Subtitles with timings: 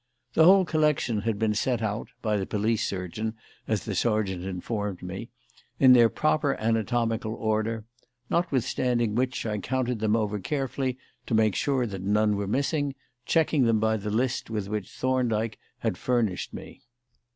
[0.33, 3.35] The whole collection had been set out (by the police surgeon,
[3.67, 5.29] as the sergeant informed me)
[5.79, 7.85] in their proper anatomical order;
[8.27, 12.95] notwithstanding which I counted them over carefully to make sure that none were missing,
[13.27, 16.81] checking them by the list with which Thorndyke had furnished me.